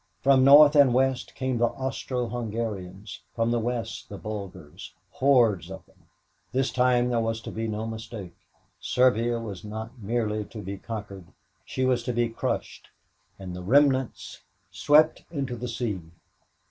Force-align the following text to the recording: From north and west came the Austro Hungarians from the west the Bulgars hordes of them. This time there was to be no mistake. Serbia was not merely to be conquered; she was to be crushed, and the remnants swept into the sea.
From 0.23 0.43
north 0.43 0.75
and 0.75 0.95
west 0.95 1.35
came 1.35 1.59
the 1.59 1.67
Austro 1.67 2.27
Hungarians 2.27 3.21
from 3.35 3.51
the 3.51 3.59
west 3.59 4.09
the 4.09 4.17
Bulgars 4.17 4.95
hordes 5.11 5.69
of 5.69 5.85
them. 5.85 6.07
This 6.51 6.71
time 6.71 7.09
there 7.09 7.19
was 7.19 7.39
to 7.41 7.51
be 7.51 7.67
no 7.67 7.85
mistake. 7.85 8.35
Serbia 8.79 9.39
was 9.39 9.63
not 9.63 9.99
merely 9.99 10.43
to 10.45 10.59
be 10.63 10.79
conquered; 10.79 11.27
she 11.65 11.85
was 11.85 12.01
to 12.05 12.13
be 12.13 12.29
crushed, 12.29 12.89
and 13.37 13.55
the 13.55 13.61
remnants 13.61 14.41
swept 14.71 15.23
into 15.29 15.55
the 15.55 15.67
sea. 15.69 16.01